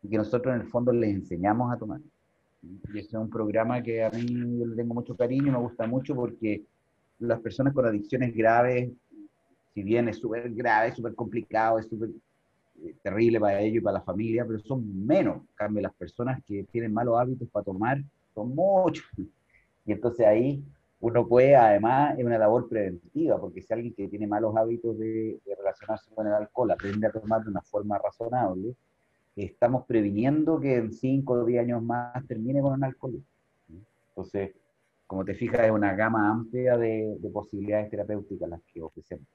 [0.00, 2.00] y que nosotros en el fondo les enseñamos a tomar.
[2.62, 5.88] Y este es un programa que a mí yo le tengo mucho cariño, me gusta
[5.88, 6.64] mucho porque
[7.18, 8.90] las personas con adicciones graves,
[9.74, 12.10] si bien es súper grave, súper complicado, es súper
[12.82, 15.36] eh, terrible para ellos y para la familia, pero son menos.
[15.36, 17.98] En cambio, las personas que tienen malos hábitos para tomar
[18.34, 19.06] son muchos.
[19.84, 20.62] Y entonces ahí
[21.00, 25.38] uno puede, además, es una labor preventiva, porque si alguien que tiene malos hábitos de,
[25.44, 28.74] de relacionarse con el alcohol aprende a tomar de una forma razonable,
[29.36, 33.26] estamos previniendo que en 5 o 10 años más termine con un alcoholismo.
[34.08, 34.52] Entonces,
[35.06, 39.26] como te fijas, es una gama amplia de, posibilidades terapéuticas las que ofrecemos.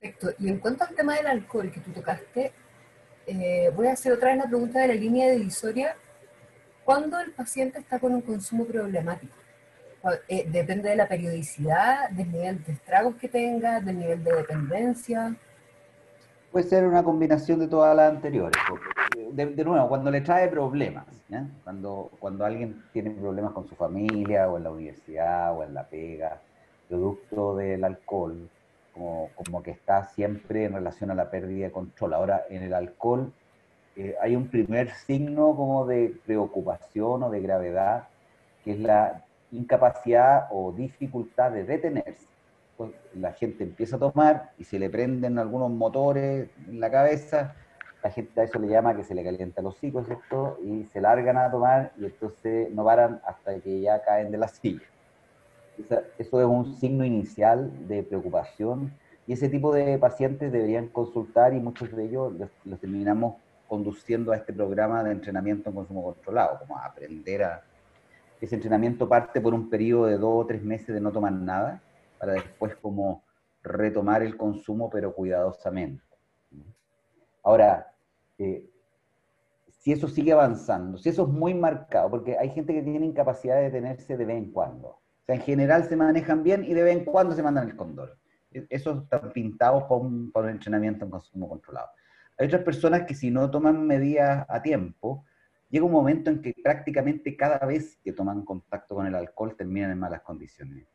[0.00, 0.30] Perfecto.
[0.38, 2.52] Y en cuanto al tema del alcohol que tú tocaste,
[3.26, 5.96] eh, voy a hacer otra vez la pregunta de la línea divisoria.
[6.84, 9.34] ¿Cuándo el paciente está con un consumo problemático?
[10.26, 15.36] Eh, depende de la periodicidad, del nivel de estragos que tenga, del nivel de dependencia.
[16.50, 18.60] Puede ser una combinación de todas las anteriores.
[19.32, 21.06] De, nuevo, cuando le trae problemas,
[21.64, 25.84] cuando, cuando alguien tiene problemas con su familia o en la universidad o en la
[25.84, 26.40] pega,
[26.88, 28.48] producto del alcohol,
[28.92, 32.14] como, como que está siempre en relación a la pérdida de control.
[32.14, 33.32] Ahora, en el alcohol
[33.96, 38.08] eh, hay un primer signo como de preocupación o de gravedad,
[38.64, 42.32] que es la incapacidad o dificultad de detenerse
[43.14, 47.54] la gente empieza a tomar y se le prenden algunos motores en la cabeza,
[48.02, 50.58] la gente a eso le llama que se le calienta los hocico, ¿cierto?
[50.64, 54.48] Y se largan a tomar y entonces no paran hasta que ya caen de la
[54.48, 54.82] silla.
[56.18, 58.92] Eso es un signo inicial de preocupación
[59.26, 62.32] y ese tipo de pacientes deberían consultar y muchos de ellos
[62.64, 63.36] los, terminamos
[63.68, 67.62] conduciendo a este programa de entrenamiento en consumo controlado, como a aprender a...
[68.40, 71.80] Ese entrenamiento parte por un periodo de dos o tres meses de no tomar nada,
[72.18, 73.22] para después como
[73.62, 76.02] retomar el consumo, pero cuidadosamente.
[77.44, 77.91] Ahora,
[78.44, 78.70] eh,
[79.68, 83.56] si eso sigue avanzando, si eso es muy marcado, porque hay gente que tiene incapacidad
[83.56, 84.88] de detenerse de vez en cuando.
[84.88, 87.76] O sea, en general se manejan bien y de vez en cuando se mandan el
[87.76, 88.18] condor.
[88.52, 91.88] E, Eso está pintado por un, por un entrenamiento en consumo controlado.
[92.38, 95.24] Hay otras personas que si no toman medidas a tiempo,
[95.68, 99.90] llega un momento en que prácticamente cada vez que toman contacto con el alcohol terminan
[99.90, 100.86] en malas condiciones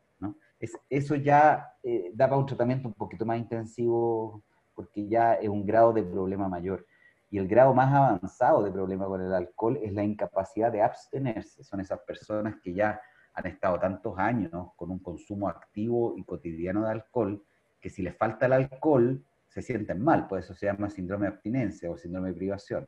[0.88, 4.42] eso ya eh, da para un tratamiento un poquito más intensivo
[4.74, 6.86] porque ya es un grado de problema mayor.
[7.30, 11.62] Y el grado más avanzado de problema con el alcohol es la incapacidad de abstenerse.
[11.62, 13.00] Son esas personas que ya
[13.34, 17.44] han estado tantos años con un consumo activo y cotidiano de alcohol,
[17.80, 21.32] que si les falta el alcohol, se sienten mal, por eso se llama síndrome de
[21.32, 22.86] abstinencia o síndrome de privación.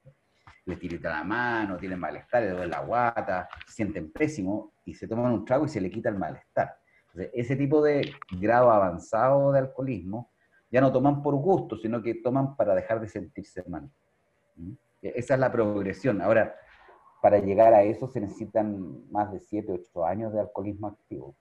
[0.64, 5.06] Les tirita la mano, tienen malestar, les duele la guata, se sienten pésimo y se
[5.06, 6.76] toman un trago y se le quita el malestar.
[7.32, 10.32] Ese tipo de grado avanzado de alcoholismo
[10.70, 13.90] ya no toman por gusto, sino que toman para dejar de sentirse mal.
[14.60, 14.72] ¿Mm?
[15.02, 16.20] Esa es la progresión.
[16.20, 16.54] Ahora,
[17.20, 21.34] para llegar a eso se necesitan más de 7, 8 años de alcoholismo activo.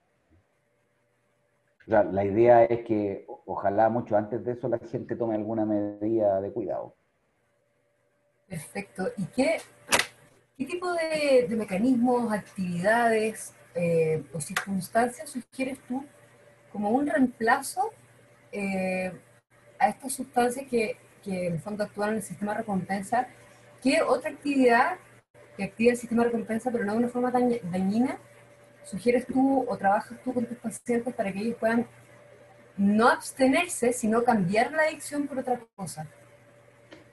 [1.85, 6.51] la idea es que ojalá mucho antes de eso la gente tome alguna medida de
[6.51, 6.93] cuidado.
[8.47, 9.09] Perfecto.
[9.17, 9.57] ¿Y qué,
[10.57, 16.03] qué tipo de, mecanismos, actividades eh, o circunstancias sugieres tú
[16.71, 17.91] como un reemplazo
[18.51, 19.11] eh,
[19.79, 20.97] a estas sustancias que,
[21.29, 23.27] que en el fondo actúan en el sistema de recompensa?
[23.81, 24.97] ¿Qué otra actividad
[25.55, 28.17] que activa el sistema de recompensa, pero no de una forma tan dañina,
[28.83, 31.85] sugieres tú o trabajas tú con tus pacientes para que ellos puedan
[32.77, 36.07] no abstenerse, sino cambiar la adicción por otra cosa?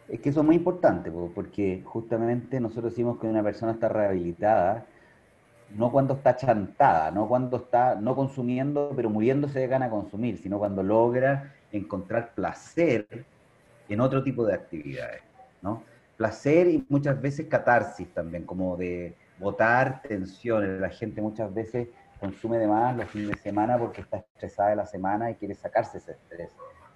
[0.09, 4.87] Es que eso es muy importante, porque justamente nosotros decimos que una persona está rehabilitada
[5.75, 10.59] no cuando está chantada, no cuando está no consumiendo, pero muriéndose de gana consumir, sino
[10.59, 13.27] cuando logra encontrar placer
[13.89, 15.23] en otro tipo de actividades,
[15.63, 15.83] ¿no?
[16.17, 20.81] placer y muchas veces catarsis también, como de botar tensiones.
[20.81, 24.77] La gente muchas veces consume de más los fines de semana porque está estresada de
[24.77, 26.51] la semana y quiere sacarse ese estrés.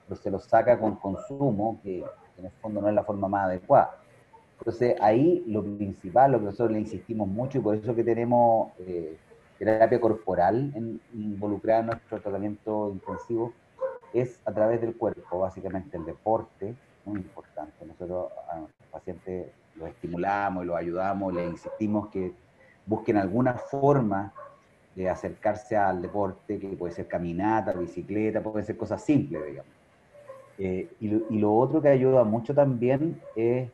[0.09, 1.99] Pero se lo saca con consumo, que
[2.39, 3.97] en el fondo no es la forma más adecuada.
[4.59, 8.73] Entonces ahí lo principal, lo que nosotros le insistimos mucho y por eso que tenemos
[8.81, 9.17] eh,
[9.59, 10.73] terapia corporal
[11.15, 13.53] involucrada en nuestro tratamiento intensivo,
[14.13, 17.85] es a través del cuerpo, básicamente el deporte, muy importante.
[17.87, 22.33] Nosotros a pacientes los estimulamos y los ayudamos, les insistimos que
[22.87, 24.33] busquen alguna forma
[24.95, 29.73] de acercarse al deporte, que puede ser caminata, bicicleta, puede ser cosas simples, digamos.
[30.59, 33.71] Eh, y, lo otro que ayuda mucho también es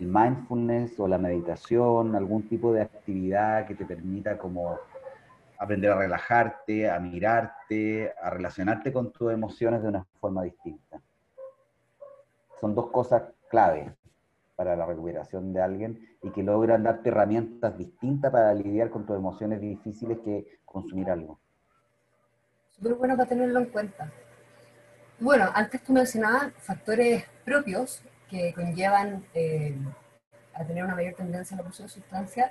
[0.00, 4.78] el mindfulness o la meditación, algún tipo de actividad que te permita como
[5.58, 11.00] aprender a relajarte, a mirarte, a relacionarte con tus emociones de una forma distinta
[12.64, 13.94] son dos cosas clave
[14.56, 19.16] para la recuperación de alguien y que logran darte herramientas distintas para lidiar con tus
[19.16, 21.38] emociones difíciles que consumir algo.
[22.70, 24.10] Súper bueno para tenerlo en cuenta.
[25.20, 29.76] Bueno, antes tú mencionabas factores propios que conllevan eh,
[30.54, 32.50] a tener una mayor tendencia a la de sustancias.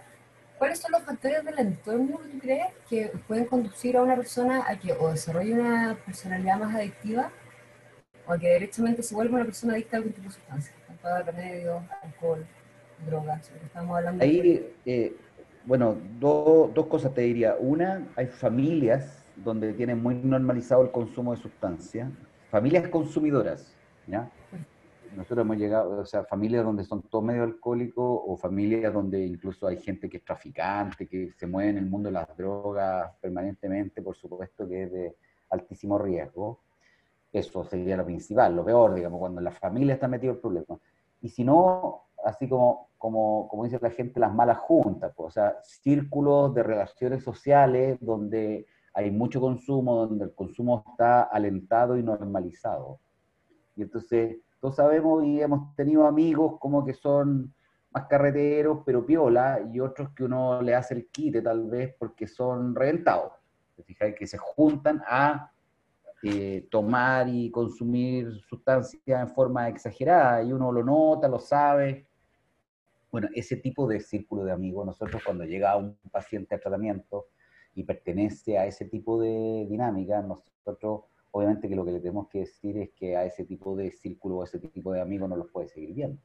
[0.63, 4.63] ¿Cuáles son los factores del entorno que tú crees que pueden conducir a una persona
[4.65, 7.32] a que o desarrolle una personalidad más adictiva
[8.26, 10.73] o que directamente se vuelve una persona adicta a algún tipo de sustancia,
[11.26, 12.45] remedios, alcohol,
[13.06, 15.13] drogas, estamos hablando Ahí, eh,
[15.65, 17.58] bueno, dos cosas te diría.
[17.60, 22.10] Una, hay familias donde tienen muy normalizado el consumo de sustancias,
[22.49, 23.76] familias consumidoras,
[24.08, 24.30] ¿ya?
[25.15, 29.67] Nosotros hemos llegado, o sea, familias donde son todos medio alcohólicos o familias donde incluso
[29.67, 34.02] hay gente que es traficante, que se mueve en el mundo de las drogas permanentemente,
[34.02, 35.15] por supuesto que es de
[35.49, 36.62] altísimo riesgo.
[37.32, 40.80] Eso sería lo principal, lo peor, digamos, cuando la familia está metida en problemas.
[41.21, 45.32] Y si no, así como, como, como dice la gente, las malas juntas, pues, o
[45.32, 52.04] sea, círculos de relaciones sociales donde hay mucho consumo, donde el consumo está alentado y
[52.04, 52.99] normalizado.
[53.76, 57.54] Y entonces, todos sabemos y hemos tenido amigos como que son
[57.91, 62.28] más carreteros, pero piola, y otros que uno le hace el quite tal vez porque
[62.28, 63.34] son reventados.
[63.86, 65.52] Fijáis que se juntan a
[66.23, 72.08] eh, tomar y consumir sustancias en forma exagerada y uno lo nota, lo sabe.
[73.12, 77.28] Bueno, ese tipo de círculo de amigos, nosotros cuando llega un paciente a tratamiento
[77.76, 81.02] y pertenece a ese tipo de dinámica, nosotros
[81.34, 84.38] obviamente que lo que le tenemos que decir es que a ese tipo de círculo
[84.38, 86.22] o ese tipo de amigos no los puede seguir viendo.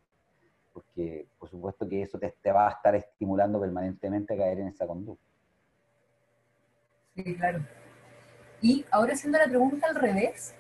[0.73, 4.69] Porque por supuesto que eso te, te va a estar estimulando permanentemente a caer en
[4.69, 5.25] esa conducta.
[7.17, 7.65] Sí, claro.
[8.61, 10.55] Y ahora haciendo la pregunta al revés,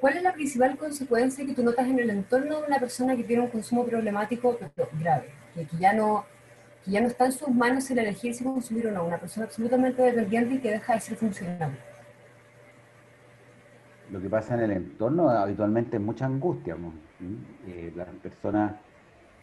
[0.00, 3.24] ¿cuál es la principal consecuencia que tú notas en el entorno de una persona que
[3.24, 5.30] tiene un consumo problemático pero grave?
[5.54, 6.26] Que, ya no,
[6.84, 9.46] que ya no está en sus manos el elegir si consumir o no, una persona
[9.46, 11.74] absolutamente dependiente y que deja de ser funcional.
[14.14, 16.76] Lo que pasa en el entorno habitualmente es mucha angustia.
[17.66, 18.76] Eh, las personas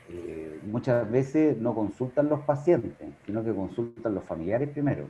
[0.07, 5.09] eh, muchas veces no consultan los pacientes, sino que consultan los familiares primero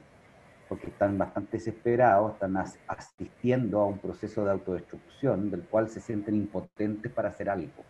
[0.67, 2.57] porque están bastante desesperados, están
[2.87, 7.83] asistiendo a un proceso de autodestrucción del cual se sienten impotentes para hacer algo.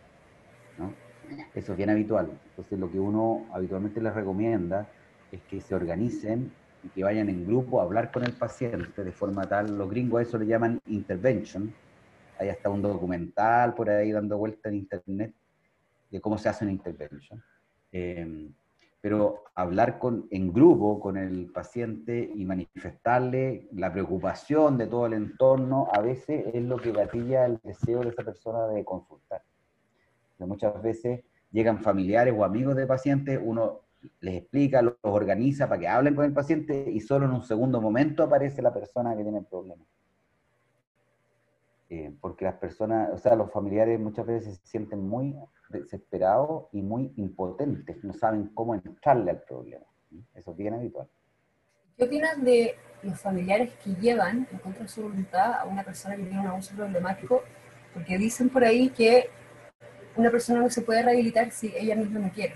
[1.54, 2.38] Eso es bien habitual.
[2.50, 4.88] Entonces lo que uno habitualmente les recomienda
[5.30, 6.52] es que se organicen
[6.84, 10.20] y que vayan en grupo a hablar con el paciente de forma tal, los gringos
[10.20, 11.72] a eso le llaman intervention,
[12.38, 15.34] hay hasta un documental por ahí dando vuelta en internet
[16.10, 17.42] de cómo se hace una intervention.
[17.92, 18.50] Eh,
[19.02, 25.14] pero hablar con, en grupo con el paciente y manifestarle la preocupación de todo el
[25.14, 29.42] entorno, a veces es lo que gatilla el deseo de esa persona de consultar.
[30.38, 33.80] muchas veces llegan familiares o amigos de pacientes, uno
[34.20, 37.80] les explica, los organiza para que hablen con el paciente y solo en un segundo
[37.80, 39.84] momento aparece la persona que tiene el problema.
[41.88, 45.36] Eh, porque las personas, o sea, los familiares muchas veces se sienten muy
[45.68, 49.84] desesperados y muy impotentes, no saben cómo entrarle al problema.
[50.34, 51.08] Eso es bien habitual.
[51.96, 56.16] ¿Qué opinas de los familiares que llevan en contra de su voluntad a una persona
[56.16, 57.42] que tiene un abuso problemático?
[57.92, 59.28] Porque dicen por ahí que
[60.16, 62.54] una persona no se puede rehabilitar si ella misma no quiere.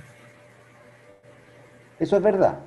[1.99, 2.61] Eso es verdad.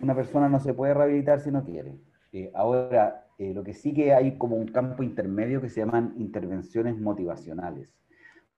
[0.00, 1.94] Una persona no se puede rehabilitar si no quiere.
[2.32, 6.14] Eh, ahora, eh, lo que sí que hay como un campo intermedio que se llaman
[6.16, 7.94] intervenciones motivacionales.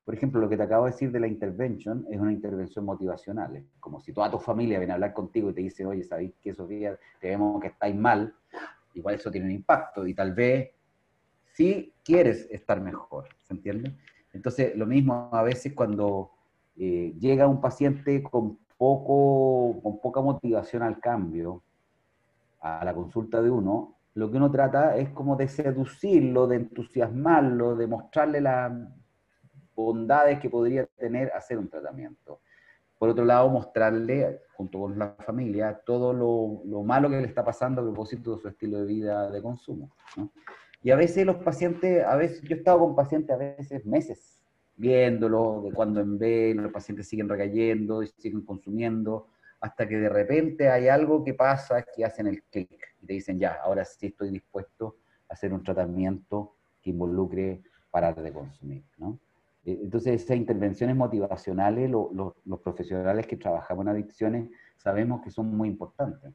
[0.04, 3.64] Por ejemplo, lo que te acabo de decir de la intervention es una intervención motivacional.
[3.80, 6.54] como si toda tu familia viene a hablar contigo y te dice, oye, ¿sabéis que
[6.54, 8.34] Sofía, te vemos que estáis mal?
[8.94, 10.70] Igual eso tiene un impacto y tal vez
[11.52, 13.94] sí quieres estar mejor, ¿se entiende?
[14.32, 16.30] Entonces, lo mismo a veces cuando
[16.76, 21.62] eh, llega un paciente con, poco, con poca motivación al cambio,
[22.60, 27.74] a la consulta de uno, lo que uno trata es como de seducirlo, de entusiasmarlo,
[27.74, 28.72] de mostrarle las
[29.74, 32.40] bondades que podría tener hacer un tratamiento.
[32.96, 37.44] Por otro lado, mostrarle, junto con la familia, todo lo, lo malo que le está
[37.44, 39.90] pasando a propósito de su estilo de vida de consumo.
[40.80, 44.43] Y a veces los pacientes, a veces, yo he estado con pacientes a veces meses
[44.76, 49.28] viéndolo, de cuando en vez los pacientes siguen recayendo y siguen consumiendo,
[49.60, 52.70] hasta que de repente hay algo que pasa que hacen el clic
[53.02, 54.96] y te dicen, ya, ahora sí estoy dispuesto
[55.28, 59.18] a hacer un tratamiento que involucre parar de consumir, ¿no?
[59.64, 65.68] Eh, entonces, esas intervenciones motivacionales, los profesionales que trabajamos en adicciones, sabemos que son muy
[65.68, 66.34] importantes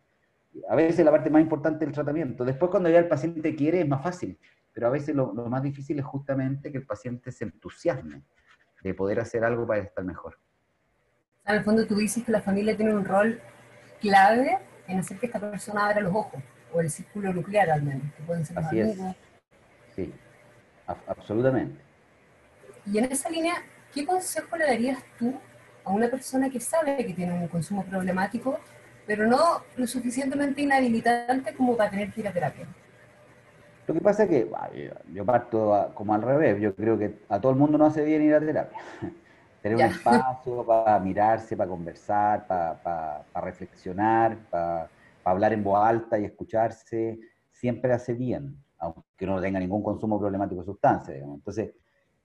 [0.68, 2.44] a veces la parte más importante del tratamiento.
[2.44, 4.38] Después cuando ya el paciente quiere es más fácil,
[4.80, 8.24] pero a veces lo, más difícil es justamente que el paciente se entusiasme
[8.82, 10.40] de poder hacer algo para estar mejor.
[11.44, 13.42] En el fondo tú dices que la familia tiene un rol
[14.00, 14.58] clave
[14.88, 18.24] en hacer que esta persona abra los ojos, o el círculo nuclear al menos, que
[18.24, 18.98] pueden ser Así Es.
[19.94, 20.14] Sí,
[20.88, 21.82] absolutamente.
[22.86, 23.56] Y en esa línea,
[23.94, 25.38] ¿qué consejo le darías tú
[25.84, 28.58] a una persona que sabe que tiene un consumo problemático
[29.06, 32.68] pero no lo suficientemente inhabilitante como para tener que ir a terapia.
[33.90, 34.52] Lo que pasa es que
[35.12, 38.22] yo parto como al revés, yo creo que a todo el mundo no hace bien
[38.22, 38.78] ir a terapia.
[39.64, 44.88] Tener un espacio para mirarse, para conversar, para, reflexionar, para,
[45.24, 47.20] hablar en voz alta y escucharse,
[47.50, 51.18] siempre hace bien, aunque no tenga ningún consumo problemático de sustancias.
[51.24, 51.72] Entonces,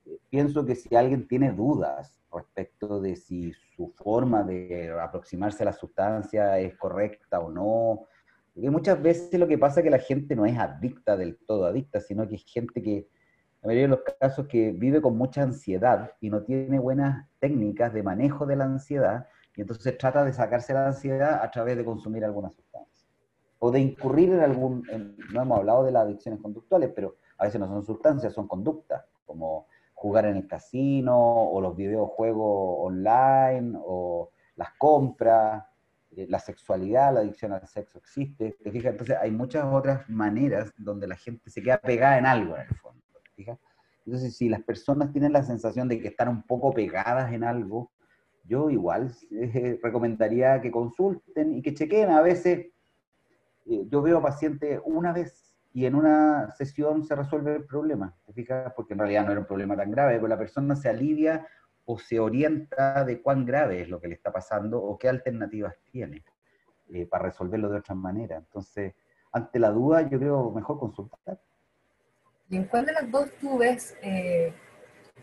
[0.05, 5.65] eh, pienso que si alguien tiene dudas respecto de si su forma de aproximarse a
[5.65, 8.05] la sustancia es correcta o no.
[8.55, 11.65] Porque muchas veces lo que pasa es que la gente no es adicta del todo
[11.65, 13.09] adicta, sino que es gente que,
[13.61, 17.93] la mayoría de los casos, que vive con mucha ansiedad y no tiene buenas técnicas
[17.93, 19.27] de manejo de la ansiedad,
[19.57, 23.09] y entonces trata de sacarse la ansiedad a través de consumir alguna sustancia.
[23.59, 24.83] O de incurrir en algún,
[25.33, 29.03] no hemos hablado de las adicciones conductuales, pero a veces no son sustancias, son conductas,
[29.25, 35.65] como jugar en el casino, o los videojuegos online, o las compras,
[36.15, 38.91] eh, la sexualidad, la adicción al sexo existe, ¿te fijas?
[38.91, 42.75] Entonces hay muchas otras maneras donde la gente se queda pegada en algo, en el
[42.75, 43.59] fondo, ¿te fijas?
[44.05, 47.91] Entonces, si las personas tienen la sensación de que están un poco pegadas en algo,
[48.43, 52.11] yo igual eh, recomendaría que consulten y que chequen.
[52.11, 52.67] A veces,
[53.65, 58.31] eh, yo veo pacientes una vez y en una sesión se resuelve el problema, ¿te
[58.31, 58.71] fijas?
[58.75, 61.45] Porque en realidad no era un problema tan grave, pero la persona se alivia
[61.85, 65.75] o se orienta de cuán grave es lo que le está pasando o qué alternativas
[65.91, 66.23] tiene
[66.93, 68.37] eh, para resolverlo de otra manera.
[68.37, 68.93] Entonces,
[69.31, 71.39] ante la duda, yo creo mejor consultar.
[72.49, 74.53] ¿Y en cuál de las dos tú ves eh,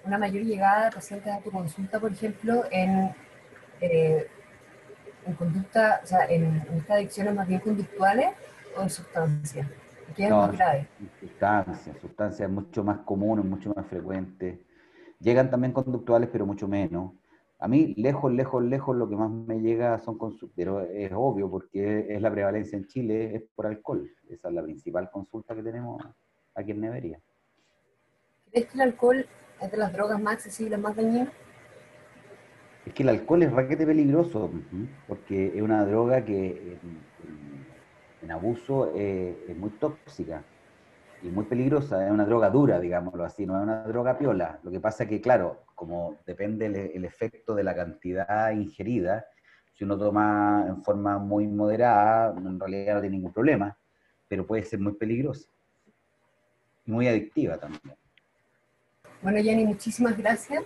[0.05, 3.15] una mayor llegada de pacientes a tu consulta, por ejemplo, en,
[3.81, 4.27] eh,
[5.27, 8.31] en conducta, o sea, en, en estas adicciones más bien conductuales
[8.77, 9.67] o en sustancias?
[10.15, 10.89] ¿Qué es no, más grave?
[11.21, 14.59] Sustancias, sustancias mucho más comunes, mucho más frecuentes.
[15.23, 17.13] Llegan también conductuales, pero mucho menos.
[17.61, 20.19] A mí, lejos, lejos, lejos, lo que más me llega son
[20.57, 24.11] pero es obvio, porque es la prevalencia en Chile, es por alcohol.
[24.29, 26.05] Esa es la principal consulta que tenemos
[26.57, 27.21] aquí en Nevería.
[28.51, 29.25] ¿Crees que el alcohol
[29.61, 31.29] es de las drogas más accesibles, más dañinas?
[32.85, 34.51] Es que el alcohol es raquete peligroso,
[35.07, 36.79] porque es una droga que
[38.23, 40.43] en abuso eh, es muy tóxica.
[41.23, 44.59] Y muy peligrosa, es una droga dura, digámoslo así, no es una droga piola.
[44.63, 49.25] Lo que pasa es que, claro, como depende el, el efecto de la cantidad ingerida,
[49.75, 53.77] si uno toma en forma muy moderada, en realidad no tiene ningún problema,
[54.29, 55.49] pero puede ser muy peligrosa
[56.87, 57.95] y muy adictiva también.
[59.23, 60.65] Bueno, Jenny, muchísimas gracias.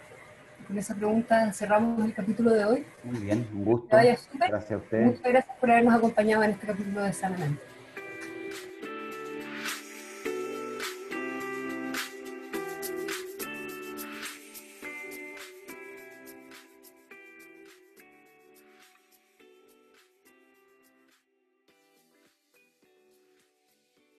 [0.66, 2.86] Con esa pregunta cerramos el capítulo de hoy.
[3.04, 3.88] Muy bien, un gusto.
[3.90, 5.06] Gracias a ustedes.
[5.06, 7.75] Muchas gracias por habernos acompañado en este capítulo de Sanamente.